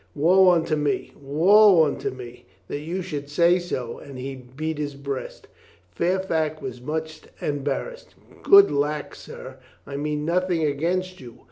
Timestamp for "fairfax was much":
5.91-7.21